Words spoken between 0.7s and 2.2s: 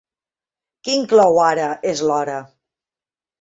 Qui inclou Ara és